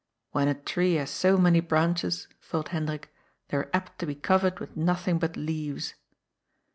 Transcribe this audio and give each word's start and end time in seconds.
"When 0.31 0.47
a 0.47 0.55
tree 0.55 0.95
has 0.95 1.11
so 1.11 1.37
many 1.37 1.59
branches," 1.59 2.27
thought 2.41 2.69
Hendi^ik, 2.69 2.87
^' 3.01 3.03
they 3.49 3.57
are 3.57 3.69
apt 3.71 3.99
to 3.99 4.07
be 4.07 4.15
covered 4.15 4.59
with 4.59 4.75
nothing 4.75 5.19
but 5.19 5.37
leaves.' 5.37 5.93